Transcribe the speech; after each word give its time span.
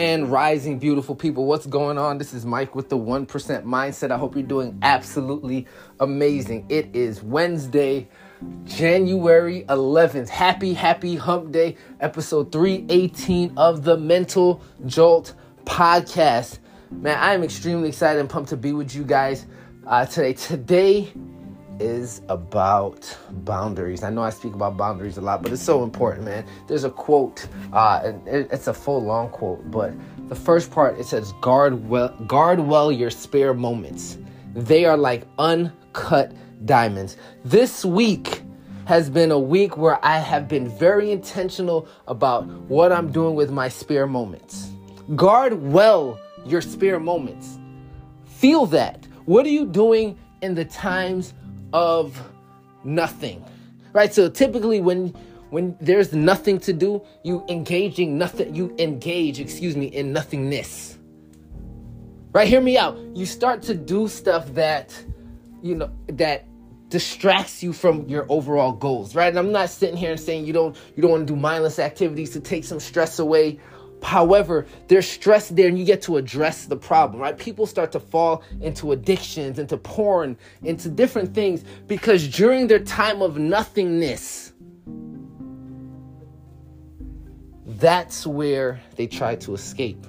and 0.00 0.32
rising, 0.32 0.78
beautiful 0.78 1.14
people. 1.14 1.44
What's 1.44 1.66
going 1.66 1.98
on? 1.98 2.16
This 2.16 2.32
is 2.32 2.46
Mike 2.46 2.74
with 2.74 2.88
the 2.88 2.96
1% 2.96 3.26
Mindset. 3.26 4.10
I 4.10 4.16
hope 4.16 4.34
you're 4.34 4.42
doing 4.42 4.78
absolutely 4.80 5.66
amazing. 6.00 6.64
It 6.70 6.88
is 6.96 7.22
Wednesday, 7.22 8.08
January 8.64 9.66
11th. 9.68 10.30
Happy, 10.30 10.72
happy 10.72 11.16
hump 11.16 11.52
day, 11.52 11.76
episode 12.00 12.50
318 12.50 13.52
of 13.58 13.84
the 13.84 13.98
Mental 13.98 14.62
Jolt 14.86 15.34
podcast. 15.66 16.60
Man, 16.90 17.18
I 17.18 17.34
am 17.34 17.42
extremely 17.42 17.90
excited 17.90 18.20
and 18.20 18.30
pumped 18.30 18.48
to 18.48 18.56
be 18.56 18.72
with 18.72 18.94
you 18.94 19.04
guys 19.04 19.44
uh, 19.86 20.06
today. 20.06 20.32
Today, 20.32 21.12
is 21.80 22.22
about 22.28 23.16
boundaries. 23.44 24.02
I 24.02 24.10
know 24.10 24.22
I 24.22 24.30
speak 24.30 24.54
about 24.54 24.76
boundaries 24.76 25.16
a 25.16 25.20
lot, 25.20 25.42
but 25.42 25.52
it's 25.52 25.62
so 25.62 25.82
important, 25.82 26.26
man. 26.26 26.44
There's 26.66 26.84
a 26.84 26.90
quote, 26.90 27.46
uh, 27.72 28.02
and 28.04 28.28
it's 28.28 28.66
a 28.66 28.74
full 28.74 29.02
long 29.02 29.30
quote, 29.30 29.70
but 29.70 29.92
the 30.28 30.34
first 30.34 30.70
part 30.70 30.98
it 30.98 31.06
says, 31.06 31.32
"Guard 31.40 31.88
well, 31.88 32.08
guard 32.26 32.60
well 32.60 32.92
your 32.92 33.10
spare 33.10 33.54
moments. 33.54 34.18
They 34.54 34.84
are 34.84 34.96
like 34.96 35.26
uncut 35.38 36.32
diamonds." 36.64 37.16
This 37.44 37.84
week 37.84 38.42
has 38.84 39.08
been 39.08 39.30
a 39.30 39.38
week 39.38 39.76
where 39.76 40.04
I 40.04 40.18
have 40.18 40.48
been 40.48 40.68
very 40.68 41.12
intentional 41.12 41.86
about 42.08 42.46
what 42.68 42.92
I'm 42.92 43.10
doing 43.10 43.34
with 43.34 43.50
my 43.50 43.68
spare 43.68 44.06
moments. 44.06 44.70
Guard 45.16 45.54
well 45.54 46.18
your 46.44 46.60
spare 46.60 47.00
moments. 47.00 47.58
Feel 48.24 48.66
that. 48.66 49.06
What 49.26 49.46
are 49.46 49.50
you 49.50 49.66
doing 49.66 50.18
in 50.42 50.54
the 50.54 50.64
times 50.64 51.34
of 51.72 52.20
nothing 52.84 53.44
right? 53.92 54.12
So 54.12 54.28
typically 54.28 54.80
when 54.80 55.08
when 55.50 55.76
there's 55.80 56.12
nothing 56.12 56.60
to 56.60 56.72
do 56.72 57.02
you 57.24 57.44
engaging 57.48 58.16
nothing 58.16 58.54
you 58.54 58.74
engage 58.78 59.40
excuse 59.40 59.76
me 59.76 59.86
in 59.86 60.12
nothingness. 60.12 60.98
Right 62.32 62.46
hear 62.46 62.60
me 62.60 62.78
out. 62.78 62.96
You 63.14 63.26
start 63.26 63.62
to 63.62 63.74
do 63.74 64.06
stuff 64.08 64.54
that 64.54 64.96
you 65.62 65.74
know 65.74 65.90
that 66.08 66.46
distracts 66.88 67.62
you 67.62 67.72
from 67.72 68.08
your 68.08 68.26
overall 68.28 68.72
goals 68.72 69.14
right? 69.14 69.28
And 69.28 69.38
i'm 69.38 69.52
not 69.52 69.70
sitting 69.70 69.96
here 69.96 70.10
and 70.10 70.18
saying 70.18 70.44
you 70.44 70.52
don't 70.52 70.76
you 70.96 71.02
don't 71.02 71.10
want 71.12 71.26
to 71.26 71.34
do 71.34 71.38
mindless 71.38 71.78
activities 71.78 72.30
to 72.30 72.40
take 72.40 72.64
some 72.64 72.80
stress 72.80 73.20
away 73.20 73.60
However, 74.02 74.66
there's 74.88 75.08
stress 75.08 75.48
there 75.48 75.68
and 75.68 75.78
you 75.78 75.84
get 75.84 76.02
to 76.02 76.16
address 76.16 76.66
the 76.66 76.76
problem, 76.76 77.20
right? 77.20 77.36
People 77.36 77.66
start 77.66 77.92
to 77.92 78.00
fall 78.00 78.42
into 78.60 78.92
addictions, 78.92 79.58
into 79.58 79.76
porn, 79.76 80.36
into 80.62 80.88
different 80.88 81.34
things 81.34 81.64
because 81.86 82.28
during 82.28 82.66
their 82.66 82.78
time 82.78 83.22
of 83.22 83.38
nothingness, 83.38 84.52
that's 87.66 88.26
where 88.26 88.80
they 88.96 89.06
try 89.06 89.36
to 89.36 89.54
escape. 89.54 90.06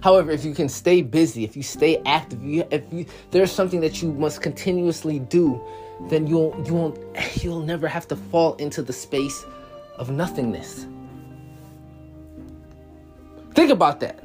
However, 0.00 0.30
if 0.30 0.44
you 0.44 0.54
can 0.54 0.68
stay 0.68 1.02
busy, 1.02 1.44
if 1.44 1.56
you 1.56 1.62
stay 1.62 2.00
active, 2.06 2.42
you, 2.42 2.64
if 2.70 2.84
you, 2.92 3.04
there's 3.30 3.50
something 3.50 3.80
that 3.80 4.00
you 4.00 4.12
must 4.12 4.42
continuously 4.42 5.18
do, 5.18 5.60
then 6.08 6.26
you'll 6.26 6.54
you 6.66 6.74
won't 6.74 6.98
you'll 7.42 7.62
never 7.62 7.88
have 7.88 8.06
to 8.08 8.16
fall 8.16 8.54
into 8.56 8.82
the 8.82 8.92
space 8.92 9.44
of 9.96 10.10
nothingness. 10.10 10.86
Think 13.58 13.72
about 13.72 13.98
that. 13.98 14.22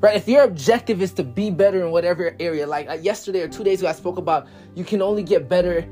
Right? 0.00 0.16
If 0.16 0.26
your 0.26 0.44
objective 0.44 1.02
is 1.02 1.12
to 1.12 1.22
be 1.22 1.50
better 1.50 1.84
in 1.84 1.90
whatever 1.90 2.34
area, 2.40 2.66
like 2.66 2.88
uh, 2.88 2.94
yesterday 2.94 3.42
or 3.42 3.48
two 3.48 3.62
days 3.62 3.80
ago, 3.80 3.90
I 3.90 3.92
spoke 3.92 4.16
about 4.16 4.46
you 4.74 4.84
can 4.84 5.02
only 5.02 5.22
get 5.22 5.50
better. 5.50 5.86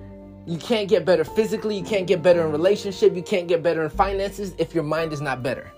You 0.46 0.56
can't 0.56 0.88
get 0.88 1.05
better 1.05 1.22
physically. 1.22 1.77
You 1.77 1.84
can't 1.84 2.06
get 2.06 2.22
better 2.22 2.41
in 2.41 2.50
relationship. 2.50 3.14
You 3.14 3.22
can't 3.22 3.46
get 3.46 3.62
better 3.62 3.84
in 3.84 3.91
finances 3.91 4.55
if 4.56 4.74
your 4.74 4.84
mind 4.84 5.12
is 5.12 5.20
not 5.20 5.42
better. 5.42 5.70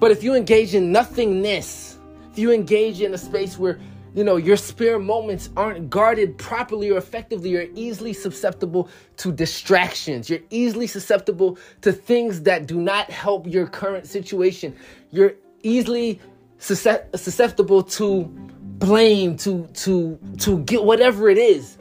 But 0.00 0.10
if 0.10 0.22
you 0.22 0.34
engage 0.34 0.74
in 0.74 0.92
nothingness, 0.92 1.98
if 2.30 2.38
you 2.38 2.52
engage 2.52 3.00
in 3.00 3.14
a 3.14 3.18
space 3.18 3.58
where 3.58 3.80
you 4.14 4.24
know 4.24 4.36
your 4.36 4.56
spare 4.56 4.98
moments 4.98 5.50
aren't 5.56 5.88
guarded 5.88 6.36
properly 6.38 6.90
or 6.90 6.98
effectively. 6.98 7.50
You're 7.50 7.68
easily 7.74 8.12
susceptible 8.12 8.88
to 9.18 9.32
distractions. 9.32 10.28
You're 10.28 10.40
easily 10.50 10.86
susceptible 10.86 11.58
to 11.80 11.92
things 11.92 12.42
that 12.42 12.66
do 12.66 12.80
not 12.80 13.10
help 13.10 13.46
your 13.46 13.66
current 13.66 14.06
situation. 14.06 14.76
You're 15.10 15.34
easily 15.62 16.20
susceptible 16.58 17.82
to 17.82 18.24
blame 18.24 19.36
to 19.38 19.66
to 19.74 20.18
to 20.38 20.58
get 20.60 20.84
whatever 20.84 21.28
it 21.28 21.38
is. 21.38 21.78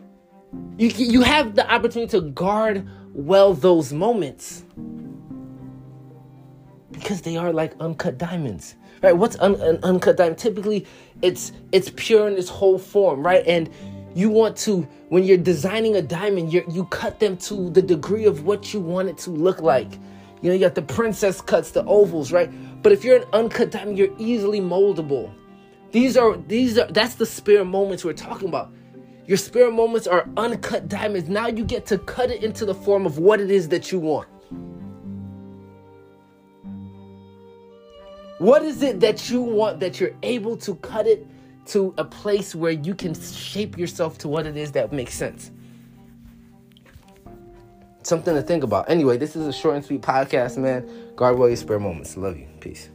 You 0.78 0.88
you 0.90 1.22
have 1.22 1.56
the 1.56 1.70
opportunity 1.72 2.12
to 2.12 2.22
guard 2.22 2.88
well 3.14 3.54
those 3.54 3.92
moments 3.92 4.64
because 7.12 7.24
they 7.24 7.36
are 7.36 7.52
like 7.52 7.74
uncut 7.82 8.18
diamonds 8.18 8.76
right? 9.04 9.12
What's 9.12 9.38
un, 9.40 9.56
an 9.56 9.80
uncut 9.84 10.16
diamond? 10.16 10.38
Typically 10.38 10.88
it's 11.22 11.52
it's 11.74 11.92
pure 11.98 12.30
in 12.30 12.38
its 12.38 12.48
whole 12.48 12.80
form 12.80 13.22
right? 13.22 13.46
And 13.46 13.70
you 14.16 14.30
want 14.30 14.56
to 14.60 14.88
when 15.10 15.26
you're 15.26 15.36
designing 15.36 15.98
a 15.98 16.02
diamond 16.02 16.54
you 16.54 16.64
you 16.70 16.86
cut 16.86 17.20
them 17.20 17.36
to 17.38 17.70
the 17.72 17.82
degree 17.82 18.24
of 18.24 18.46
what 18.46 18.74
you 18.74 18.80
want 18.80 19.10
it 19.10 19.18
to 19.20 19.30
look 19.30 19.62
like. 19.62 19.92
You 20.42 20.50
know 20.50 20.54
you 20.54 20.60
got 20.62 20.76
the 20.76 20.84
princess 20.84 21.42
cuts 21.42 21.72
the 21.72 21.84
ovals 21.84 22.32
right? 22.32 22.50
But 22.82 22.94
if 22.94 23.04
you're 23.04 23.18
an 23.18 23.28
uncut 23.34 23.72
diamond 23.72 23.98
you're 23.98 24.16
easily 24.18 24.62
moldable. 24.62 25.34
These 25.92 26.16
are 26.16 26.38
these 26.38 26.78
are 26.78 26.88
that's 26.88 27.16
the 27.16 27.26
spare 27.26 27.66
moments 27.66 28.06
we're 28.06 28.14
talking 28.14 28.48
about. 28.48 28.72
Your 29.26 29.38
spare 29.38 29.70
moments 29.70 30.08
are 30.08 30.30
uncut 30.38 30.88
diamonds. 30.88 31.28
Now 31.28 31.48
you 31.48 31.66
get 31.66 31.86
to 31.88 31.98
cut 31.98 32.32
it 32.32 32.42
into 32.42 32.66
the 32.66 32.74
form 32.74 33.06
of 33.06 33.18
what 33.18 33.42
it 33.42 33.52
is 33.52 33.68
that 33.68 33.92
you 33.92 34.00
want 34.00 34.30
What 38.42 38.64
is 38.64 38.82
it 38.82 39.02
that 39.02 39.30
you 39.30 39.40
want 39.40 39.80
that 39.82 40.00
you're 40.00 40.16
able 40.24 40.58
to 40.58 40.74
cut 40.78 41.06
it 41.06 41.28
to 41.68 41.94
a 42.00 42.04
place 42.04 42.56
where 42.56 42.72
you 42.72 42.96
can 42.96 43.14
shape 43.14 43.78
yourself 43.78 44.18
to 44.18 44.28
what 44.28 44.48
it 44.48 44.58
is 44.58 44.72
that 44.72 44.92
makes 44.92 45.14
sense? 45.14 45.52
Something 48.02 48.34
to 48.34 48.42
think 48.42 48.64
about. 48.64 48.90
Anyway, 48.90 49.18
this 49.18 49.36
is 49.36 49.46
a 49.46 49.54
short 49.54 49.76
and 49.76 49.86
sweet 49.86 50.02
podcast, 50.02 50.58
man. 50.58 50.90
Guard 51.16 51.38
well 51.38 51.50
your 51.50 51.56
spare 51.56 51.78
moments. 51.78 52.18
Love 52.18 52.36
you. 52.36 52.48
Peace. 52.60 52.90